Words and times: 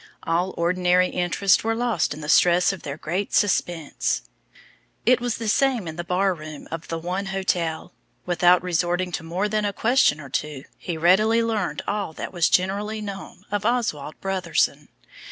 All 0.23 0.55
ordinary 0.57 1.09
interests 1.09 1.63
were 1.63 1.75
lost 1.75 2.11
in 2.11 2.21
the 2.21 2.27
stress 2.27 2.73
of 2.73 2.81
their 2.81 2.97
great 2.97 3.35
suspense. 3.35 4.23
It 5.05 5.21
was 5.21 5.37
the 5.37 5.47
same 5.47 5.87
in 5.87 5.95
the 5.95 6.03
bar 6.03 6.33
room 6.33 6.67
of 6.71 6.87
the 6.87 6.97
one 6.97 7.27
hotel. 7.27 7.93
Without 8.25 8.63
resorting 8.63 9.11
to 9.11 9.23
more 9.23 9.47
than 9.47 9.63
a 9.63 9.71
question 9.71 10.19
or 10.19 10.29
two, 10.29 10.63
he 10.79 10.97
readily 10.97 11.43
learned 11.43 11.83
all 11.87 12.13
that 12.13 12.33
was 12.33 12.49
generally 12.49 12.99
known 12.99 13.43
of 13.51 13.63
Oswald 13.63 14.19
Brotherson. 14.21 14.87